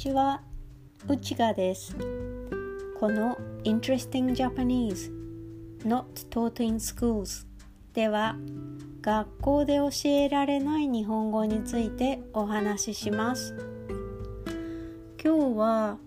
[0.00, 0.40] ちは、
[1.08, 1.94] 内賀です。
[2.98, 5.12] この Interesting Japanese
[5.84, 7.46] Not Taught in Schools
[7.92, 8.34] では
[9.02, 13.54] 学校で教えられない日本語についてお話しします。
[15.22, 15.98] 今日は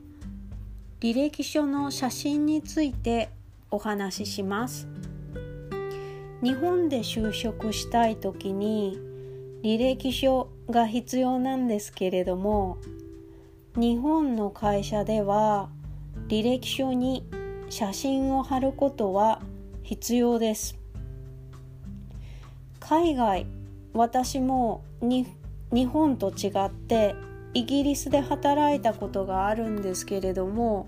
[1.00, 3.30] 履歴書の写真について
[3.70, 4.88] お話しします。
[6.42, 8.98] 日本で就職したい時に
[9.62, 12.80] 履歴書が必要なんですけれども
[13.76, 15.68] 日本の会社では
[16.28, 17.28] 履歴書に
[17.70, 19.42] 写真を貼ることは
[19.82, 20.78] 必要です。
[22.80, 23.48] 海外
[23.94, 25.26] 私も日
[25.88, 27.16] 本と違って
[27.56, 30.88] イギリスで働いたことがあるんですけれども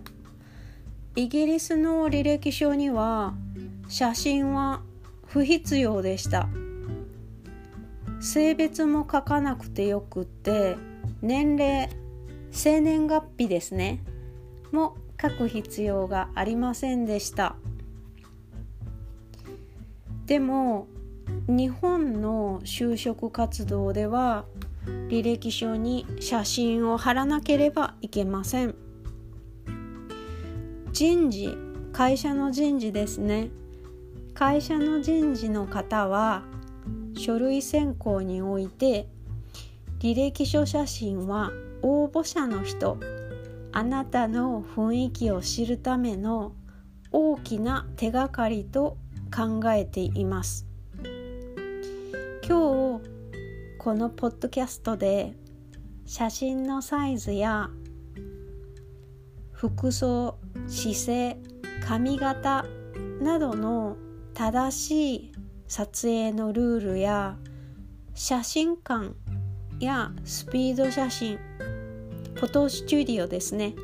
[1.15, 3.33] イギリスの履歴書には
[3.87, 4.81] 写真は
[5.25, 6.47] 不必要でした。
[8.21, 10.77] 性別も書かなくてよくって
[11.23, 11.89] 年齢
[12.55, 13.99] 生年月日ですね。
[14.71, 17.57] も書く必要がありませんでした。
[20.25, 20.87] でも
[21.47, 24.45] 日本の就職活動では
[25.09, 28.73] 履歴書に写真を貼らなければいけません。
[30.93, 31.57] 人事
[31.91, 33.49] 会社の人事ですね。
[34.33, 36.43] 会社の人事の方は
[37.17, 39.09] 書類選考において
[39.99, 41.51] 履歴書写真は
[41.87, 42.97] 応募者の人。
[43.71, 46.55] あなたの雰囲気を知るための
[47.11, 48.97] 大きな手がかりと
[49.31, 50.65] 考えています。
[52.47, 53.07] 今日
[53.77, 55.35] このポッドキャストで
[56.07, 57.69] 写真のサイズや
[59.51, 61.37] 服装姿勢
[61.85, 62.65] 髪型
[63.21, 63.95] などの
[64.33, 65.31] 正しい
[65.67, 67.37] 撮影のルールや
[68.15, 69.11] 写真館
[69.79, 71.37] やスピード写真
[72.35, 73.75] フォトスチュディオですね。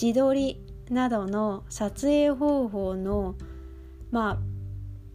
[0.00, 3.36] 自撮りなどの撮影方法の
[4.10, 4.38] まあ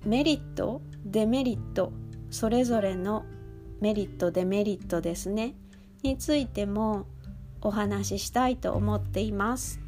[0.08, 1.92] メリットデメリット
[2.30, 3.26] それぞれの
[3.82, 5.56] メリットデメリットですね。
[6.04, 7.06] についても
[7.62, 9.82] お話ししたいと思っています。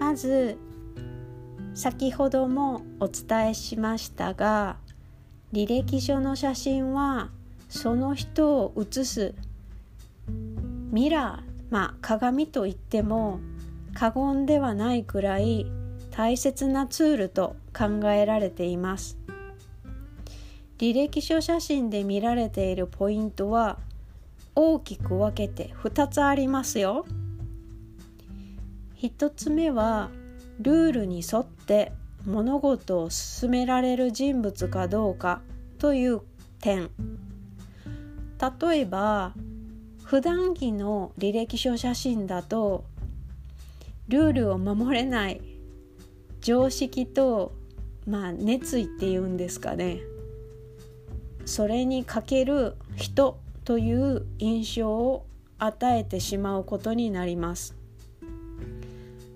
[0.00, 0.56] まず
[1.74, 4.78] 先ほどもお伝えしましたが
[5.52, 7.28] 履歴書の写真は
[7.68, 9.34] その人を写す
[10.98, 13.38] ミラーまあ鏡といっても
[13.94, 15.70] 過言ではないくらい
[16.10, 19.16] 大切なツールと考えられています。
[20.78, 23.78] 履歴書写真で見られているポイントは
[24.56, 27.06] 大きく分けて2つありますよ。
[29.00, 30.10] 1つ目は
[30.58, 31.92] ルールに沿って
[32.26, 35.42] 物事を進められる人物かどうか
[35.78, 36.22] という
[36.60, 36.90] 点。
[38.60, 39.32] 例えば
[40.08, 42.86] 普段着の履歴書写真だと
[44.08, 45.42] ルールを守れない
[46.40, 47.52] 常識と
[48.06, 50.00] まあ熱意っていうんですかね。
[51.44, 55.26] それに欠ける人という印象を
[55.58, 57.76] 与えてしまうことになります。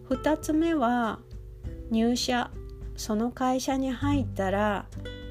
[0.08, 1.18] 2つ目は
[1.90, 2.50] 入社
[2.96, 4.86] その会社に入ったら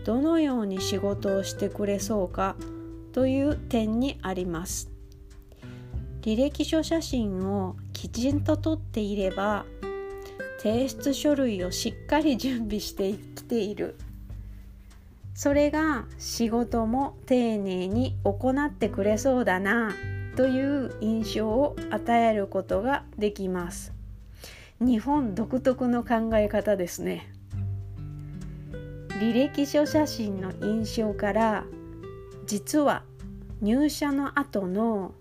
[0.05, 2.55] どのように仕事をしてくれそうか
[3.11, 4.90] という点にあります。
[6.21, 9.65] 履歴書写真をきちんと撮っていれば
[10.59, 13.95] 提出書類をしっかり準備してきている。
[15.33, 19.95] それが仕事も丁寧に行ってくれそうだな
[20.35, 23.91] という印象を与えることができます。
[24.79, 27.31] 日本独特の考え方ですね。
[29.19, 31.65] 履歴書写真の印象から
[32.45, 33.03] 実は
[33.61, 35.13] 入社の後の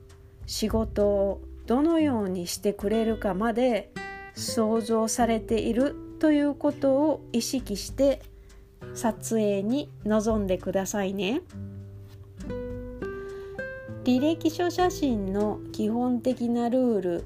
[0.50, 3.92] 仕事をどのようにしてくれるかまで
[4.34, 8.20] 想像されているということを意識して
[8.94, 11.42] 撮影に臨んでくださいね。
[14.02, 17.24] 履歴書写真の基本的なルール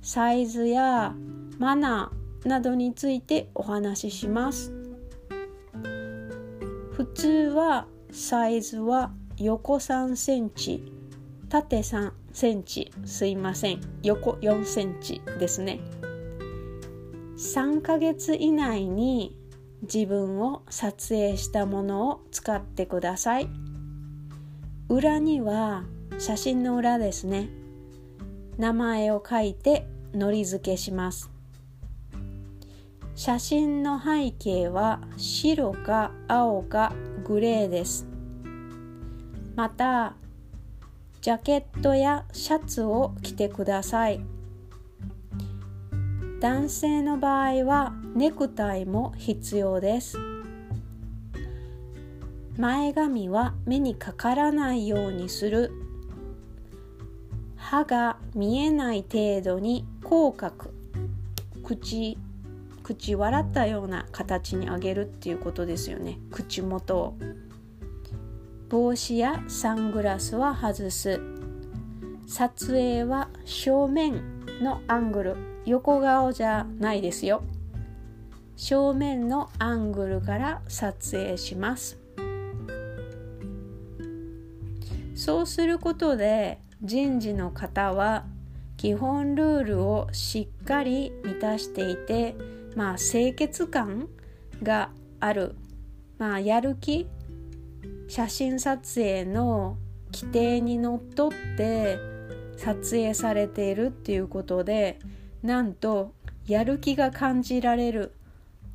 [0.00, 1.14] サイズや
[1.58, 4.72] マナーなどについてお話しします。
[6.92, 10.90] 普通はサイズは横3センチ
[11.50, 13.80] 縦3センチすいません。
[14.02, 15.80] 横4センチですね。
[17.36, 19.36] 3ヶ月以内に
[19.82, 23.48] 自分を撮影したものを使ってください。
[24.88, 25.84] 裏には
[26.18, 27.48] 写真の裏ですね。
[28.58, 31.30] 名前を書いてのり付けします。
[33.14, 36.94] 写真の背景は白か青か
[37.24, 38.06] グレーです。
[39.54, 40.16] また
[41.22, 44.20] ジャケットやシャツを着てください。
[46.40, 50.18] 男性の場合はネクタイも必要です。
[52.58, 55.70] 前髪は目にかからないようにする。
[57.54, 60.72] 歯が見えない程度に口角
[61.62, 62.18] 口
[62.82, 66.18] 口笑ったような形に上げるっていうことですよね。
[66.32, 67.14] 口元を。
[68.72, 71.20] 帽子やサングラスは外す。
[72.26, 74.22] 撮影は正面
[74.62, 75.36] のアングル。
[75.66, 77.42] 横顔じゃないですよ。
[78.56, 82.00] 正面のアングルから撮影します。
[85.14, 88.24] そうすることで人事の方は
[88.78, 92.34] 基本ルールをしっかり満たしていて
[92.74, 94.08] まあ清潔感
[94.62, 94.88] が
[95.20, 95.56] ある。
[96.16, 97.06] まあやる気
[98.14, 99.78] 写真撮影の
[100.12, 101.98] 規定にのっとって
[102.58, 104.98] 撮影されているっていうことで
[105.42, 106.12] なんと
[106.46, 108.12] やる気が感じられる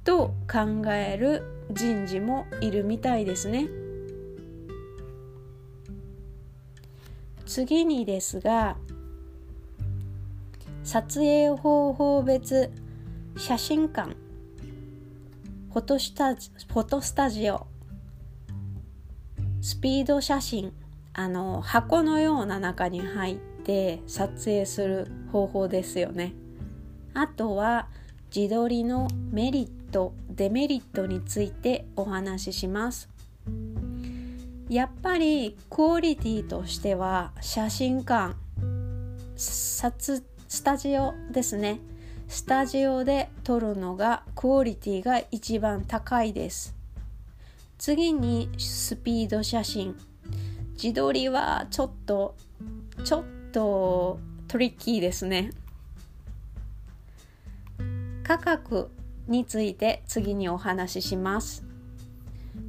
[0.03, 3.67] と考える人事もいるみたいですね。
[7.45, 8.75] 次にですが
[10.83, 12.71] 撮影方法別
[13.37, 14.15] 写真館
[15.71, 17.67] フォトスタジフォトスタジオ
[19.67, 20.71] スピード写真
[21.11, 26.35] あの箱のような中に入って撮影する方法ですよね。
[27.13, 27.89] あとは
[28.33, 33.09] 自撮りのメリットデメリットについてお話しします。
[34.69, 38.35] やっぱりクオリティとしては写真館
[39.35, 41.81] 撮スタジオですね。
[42.29, 46.73] スタジオで撮るのがクオリティが一番高いです。
[47.77, 49.95] 次にスピード写真
[50.73, 52.35] 自撮りはちょっと
[53.03, 55.51] ちょっとトリッキーですね。
[58.23, 58.89] 価格
[59.27, 61.63] について次にお話しします。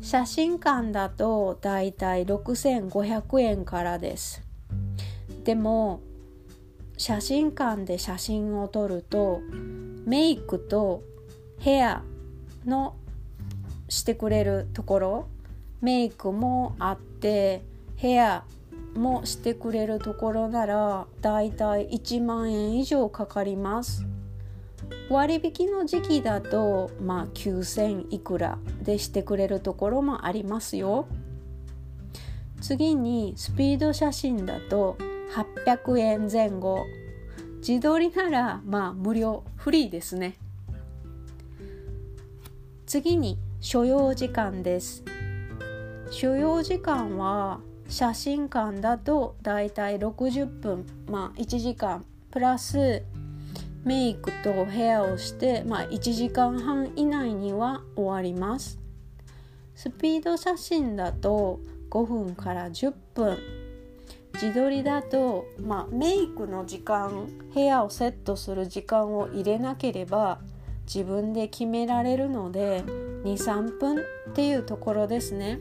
[0.00, 4.42] 写真館だとだいたい6500円からです。
[5.44, 6.00] でも
[6.96, 9.40] 写真館で写真を撮ると
[10.04, 11.02] メイクと
[11.58, 12.02] ヘア
[12.66, 12.94] の
[13.88, 15.28] してくれるところ
[15.80, 17.62] メイクもあって
[17.96, 18.44] ヘア
[18.94, 24.04] もしてくれるところならだいたい1万円以上かかります。
[25.10, 31.06] 割引の時期だとまあ9000いくらでしてくれるところもありますよ。
[32.60, 34.96] 次にスピード写真だと
[35.64, 36.84] 800円前後。
[37.58, 40.36] 自撮りならまあ無料フリーですね。
[42.86, 45.02] 次に所要時間です。
[46.10, 50.86] 所要時間は写真館だとだいたい60分。
[51.10, 52.04] まあ1時間。
[52.30, 53.02] プラス
[53.84, 58.78] メイクとヘアをして、まあ、1時間半以内には終わります。
[59.74, 61.60] スピード写真だと
[61.90, 63.38] 5分から10分。
[64.34, 70.38] 自撮りだと、まあ、メイクの時間ヘアをセットする時間を入れなければ
[70.92, 72.82] 自分で決められるので
[73.24, 74.00] 23分っ
[74.34, 75.60] ていうところですね。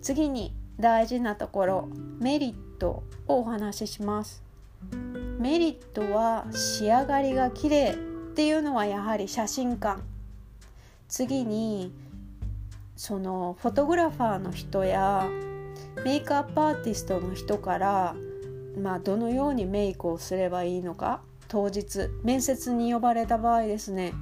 [0.00, 1.88] 次に大事なところ
[2.20, 4.42] メリットをお話しします。
[5.40, 7.96] メリットは仕上がりが綺麗っ
[8.34, 10.00] ていうのはやはり写真館
[11.08, 11.92] 次に
[12.96, 15.28] そのフォトグラファーの人や
[16.04, 18.14] メイクアップアーティストの人から
[18.80, 21.20] まあどのようにメイクをすればいいのか。
[21.52, 24.14] 当日面接に呼ばれた場合ですね。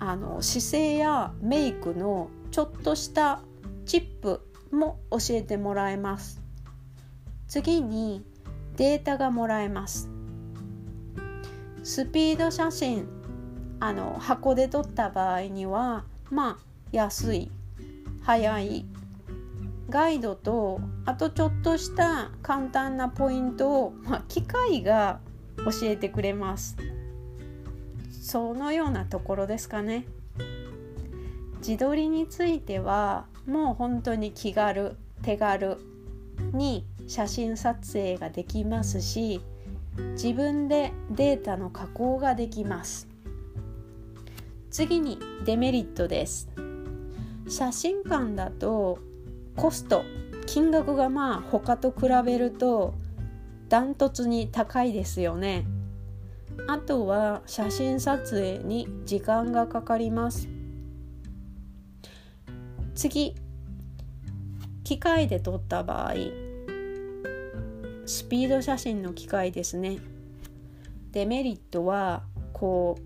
[0.00, 3.42] あの姿勢やメイクのちょっとした
[3.84, 4.40] チップ
[4.72, 6.42] も教えてもらえます。
[7.46, 8.24] 次に
[8.76, 10.10] データがもらえます。
[11.84, 13.06] スピード写真
[13.78, 16.58] あの箱で撮った場合にはまあ
[16.90, 17.52] 安い
[18.22, 18.84] 早い
[19.88, 25.20] ガイドとあとちょっとした簡単なポイントを、まあ、機械が
[25.58, 26.76] 教えてくれます。
[28.10, 30.06] そのようなところですかね。
[31.58, 35.78] 自撮りについてはもう本当に気軽手軽
[36.52, 39.40] に写真撮影ができますし
[40.12, 43.08] 自分でデータの加工ができます。
[44.70, 46.48] 次にデメリットです。
[47.48, 48.98] 写真館だと
[49.56, 50.02] コスト
[50.46, 52.94] 金額がまあ他と比べると
[53.68, 55.66] ダントツに高いですよね。
[56.68, 60.48] あとは写真撮影に時間がかかります。
[62.94, 63.34] 次
[64.84, 66.14] 機械で撮った場合
[68.06, 69.98] スピード写真の機械ですね。
[71.10, 72.98] デメリットはこ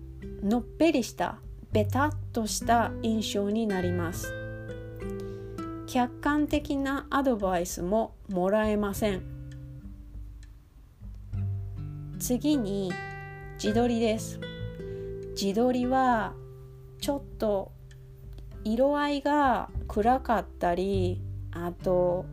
[0.43, 1.39] うのっぺりした
[1.71, 4.33] ベタっとした印象になります。
[5.87, 9.30] 客観的なアドバイスももらえません。
[12.21, 12.93] 次に
[13.55, 14.39] 自撮りです。
[15.35, 16.35] 自撮りは
[16.99, 17.71] ちょっと
[18.63, 21.19] 色合いが暗かったり
[21.51, 22.25] あと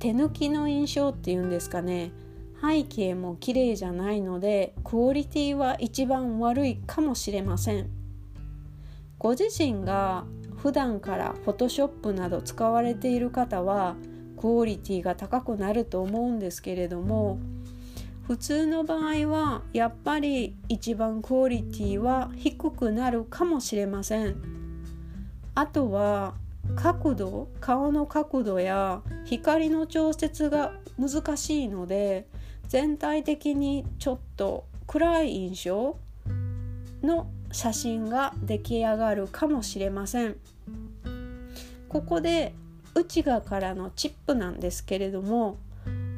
[0.00, 2.10] 手抜きの印象っていうんですかね。
[2.60, 7.90] 背景も綺麗じゃないのでクオリティは一番悪いかもしれません。
[9.18, 10.24] ご自身が
[10.56, 13.94] 普段からフォトショップなど使われている方は
[14.40, 17.38] クオリティが高くなると思うんですけれども
[18.26, 24.36] 普通の場合はやっぱり一番クオリティは低くなるかもしれません。
[25.54, 26.34] あとは
[26.74, 32.26] 角度顔の角度や光の調節が難しいので
[32.66, 35.98] 全体的にちょっと暗い印象
[37.02, 40.36] の写真が出来上がるかもしれません。
[41.88, 42.54] ここで
[42.94, 45.58] 内側からのチップなんですけれども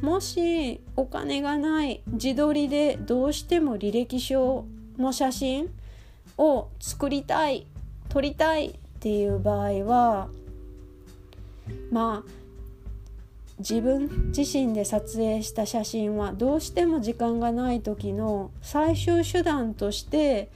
[0.02, 4.66] もしお金がない自撮りでどうしても履歴書
[4.98, 5.68] の写真
[6.38, 7.66] を作りたい
[8.08, 10.28] 撮りたいっていう場合は
[11.90, 12.30] まあ
[13.58, 20.50] 自分自身で撮影した写真はどうしても時間がない時の最終手段として、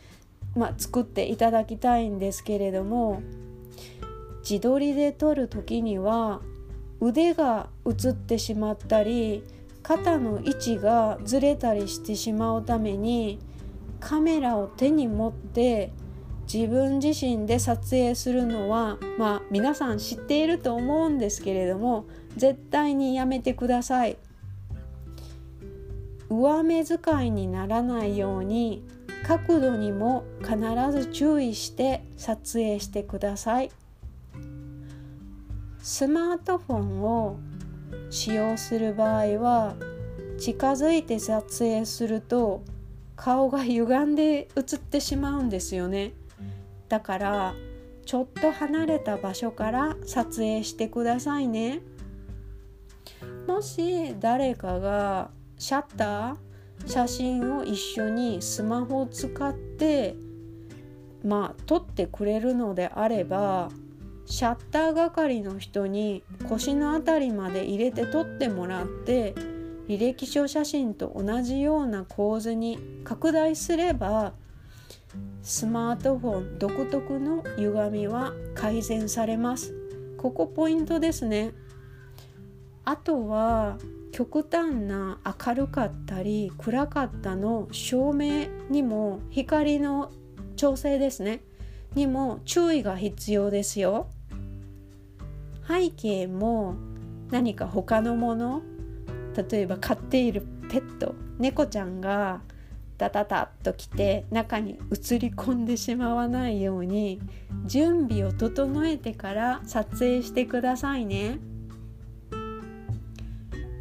[0.55, 3.23] まあ、作っていただきたいんですけれども
[4.43, 6.41] 自撮りで撮る時には
[7.01, 9.45] 腕が映ってしまったり
[9.83, 13.39] 肩の位置がずれたりしてしまうために
[13.99, 15.93] カメラを手に持って
[16.53, 24.17] 自分自身で撮影するのはまあ皆さん知っていると思うんですけれども絶対にやめてください。
[26.29, 28.85] 上目遣いにならないように
[29.27, 30.59] 角度にも必
[30.93, 33.71] ず注意して撮影してください。
[35.83, 37.39] スマートフォンを
[38.11, 39.75] 使用する場合は
[40.39, 42.63] 近づいて撮影すると
[43.17, 46.13] 顔が歪んで映ってしまうんですよね。
[46.89, 47.55] だから
[48.07, 51.81] ちょっと離れた場所から撮影してくださいね。
[53.47, 60.17] もし誰かがシャッター写真を一緒にスマホを使って
[61.23, 63.71] まあ撮ってくれるのであれば
[64.31, 69.35] シャッター係の人に腰の辺りまで入れて撮ってもらって
[69.89, 74.33] 履歴書写真と同じような構図に拡大すれば
[75.43, 79.75] スマートフォン独特の歪みは改善されます。
[80.17, 81.53] ここポイントですね。
[82.85, 83.79] あとは
[84.13, 90.13] 極端な明るかったり暗かったの照明にも光の
[90.55, 91.41] 調整ですね。
[91.97, 94.09] にも注意が必要ですよ。
[95.71, 96.75] 背景も
[97.31, 98.63] 何か他のもの
[99.51, 102.41] 例えば飼っているペット猫ちゃんが
[102.99, 107.21] ダダダッと来て中に映り込んでしまわないように
[107.67, 111.39] 準備を整えてから撮影してくださいね。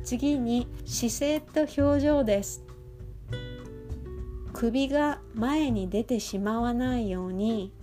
[0.04, 2.64] 次に姿勢と表情です。
[4.54, 7.74] 首が前に出てしまわないように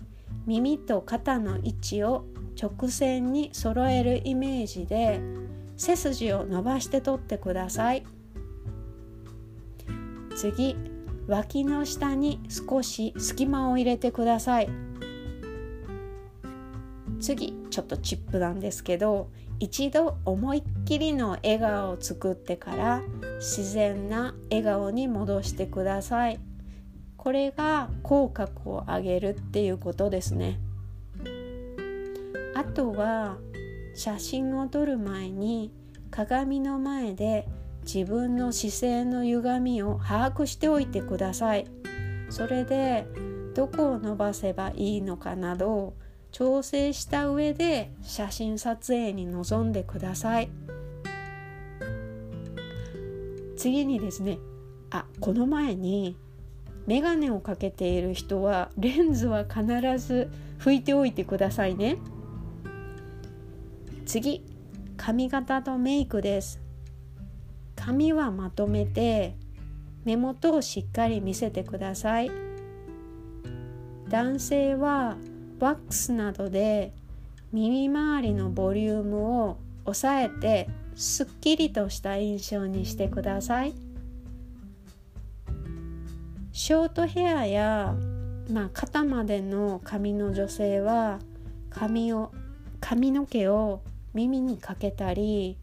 [0.46, 2.24] 耳と肩の位置を
[2.60, 5.20] 直線に揃えるイメージで
[5.76, 8.04] 背筋を伸ばして取ってください。
[10.36, 10.76] 次
[11.28, 14.68] 脇の下に少し隙間を入れてください。
[17.20, 23.02] 次ちょっとチップなんですけど一度思いっきりの笑顔を作ってから
[23.38, 26.38] 自然な笑顔に戻してください。
[27.16, 30.60] これが口角を上げるっていうことですね。
[32.76, 33.38] とは
[33.94, 35.72] 写真を撮る前に
[36.10, 37.48] 鏡の前で
[37.84, 41.66] 自分の姿勢の歪みを把握しておいてください。
[42.28, 43.06] それで
[43.54, 45.94] どこを伸ばせばいいのかなど
[46.32, 50.50] 調整した上で写真撮影に臨んでください。
[53.56, 54.38] 次にですね
[54.90, 56.18] あこの前に
[56.86, 59.64] メガネをかけている人はレンズは必
[59.98, 61.96] ず拭いておいてくださいね。
[64.16, 64.42] 次。
[64.96, 66.58] 髪型とメイクです。
[67.74, 69.36] 髪はまとめて
[70.06, 72.30] 目元をしっかり見せてください。
[74.08, 75.18] 男性は
[75.60, 76.94] ワックスなどで
[77.52, 83.74] 耳周りのボリュームを抑えてすっきりとした印象にしてください。
[86.52, 87.94] ショートヘアや、
[88.50, 91.18] まあ、肩までの髪の女性は
[91.68, 92.32] 髪を
[92.80, 93.82] 髪の毛を
[94.16, 95.58] 耳にかけたり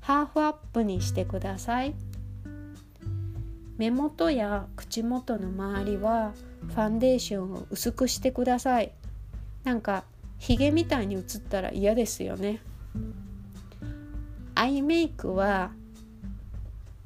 [0.00, 1.94] ハーフアップにしてください。
[3.78, 6.34] 目元や口元の周りは
[6.68, 8.92] ファンデーションを薄くしてください。
[9.64, 10.04] なんか
[10.38, 12.60] ヒゲみたいに映ったら嫌ですよね。
[14.54, 15.70] アイメイクは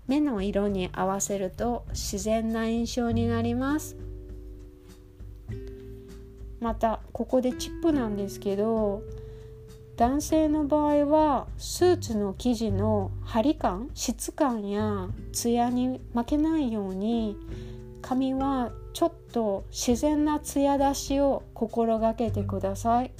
[0.08, 3.96] 目の色に合わせると自然な印象になります。
[6.58, 9.04] またここでチップなんですけど
[9.99, 17.37] 男性の場合はスーツの生地の張り感質感やツヤに負けないように
[18.00, 23.11] 髪はちょっと自然なツヤ出しを心がけてください。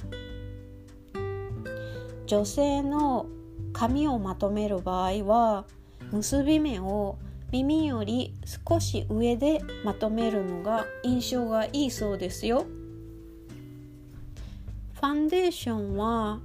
[2.27, 3.25] 女性の
[3.73, 5.65] 髪をまとめる場合は
[6.13, 7.17] 結び目を
[7.51, 8.33] 耳より
[8.69, 12.65] 少し上でまとめるのが印象がいいそうですよ。
[14.93, 16.39] ファンデーションは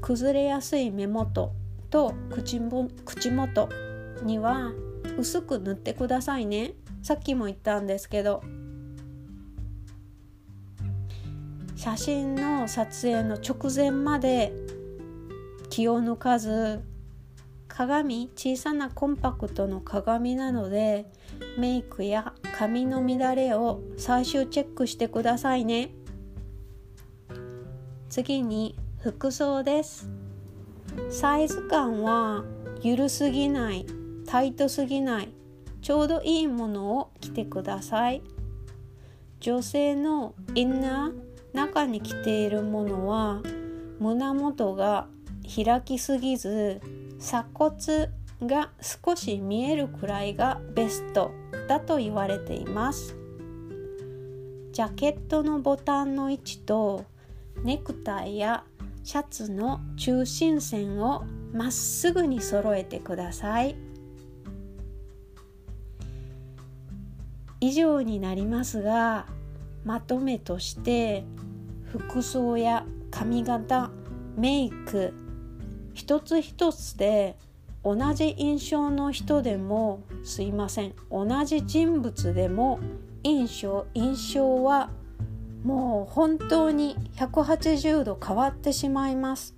[0.00, 1.52] 崩れやすい目元
[1.90, 3.68] と口も口元
[4.22, 4.72] には
[5.18, 6.74] 薄く塗ってくださいね。
[7.02, 8.42] さっきも言ったんですけど。
[11.76, 14.52] 写真の撮影の直前まで
[15.70, 16.82] 気を抜かず
[17.68, 21.06] 鏡小さなコンパクトの鏡なので
[21.56, 25.90] メイクや髪の乱れを最終チェックしてくださいね。
[28.08, 30.10] 次に服装です。
[31.08, 32.44] サイズ感は
[32.82, 33.86] 緩すぎない
[34.26, 35.32] タイトすぎない
[35.80, 38.22] ちょうどいいものを着てください。
[39.38, 43.40] 女性のインナー中に着ているものは
[44.00, 45.06] 胸元が
[45.64, 46.80] 開きすぎず
[47.20, 48.10] 鎖骨
[48.42, 51.30] が少し見えるくらいがベスト
[51.68, 53.16] だと言われています。
[54.72, 57.04] ジャケットのボタンの位置と
[57.62, 58.64] ネクタイや
[59.08, 63.74] シャツの中心線をまっすぐに揃えてください。
[67.58, 69.24] 以上になりますが
[69.86, 71.24] まとめとして
[71.86, 73.90] 服装や髪型
[74.36, 75.14] メイク
[75.94, 77.38] 一つ一つで
[77.82, 82.78] 同じ印象の人でもすいません同じ人物でも
[83.22, 84.90] 印象印象は
[85.68, 89.54] もう本当に180度変わってしまいます。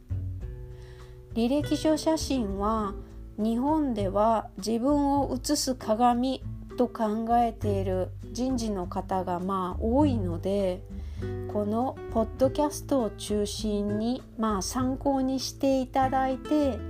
[1.34, 2.94] 履歴書写真は
[3.38, 6.42] 日本では自分を映す鏡
[6.76, 10.82] と考えている人事の方がまあ多いので
[11.52, 16.80] このポッドキャストを中心にまあ参考にしていただいて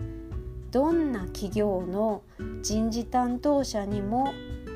[0.70, 2.22] どんな企業の
[2.62, 4.32] 人事担当者にも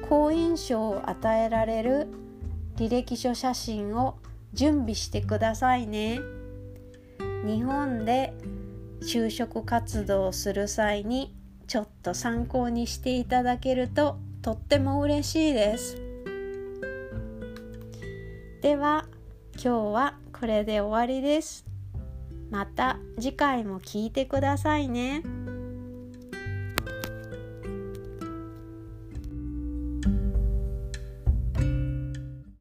[0.07, 2.09] 好印象を与えられる
[2.77, 4.19] 履歴書写真を
[4.55, 6.21] 準備してくださいね。
[7.45, 8.33] 日本で
[9.03, 11.35] 就職活動をする際に
[11.67, 16.01] ちょっと参考にしていただけるととっても嬉しいです。
[18.63, 19.07] では
[19.55, 21.67] 今日はこれで終わりです。
[22.51, 25.23] また次回も聞いてくださいね。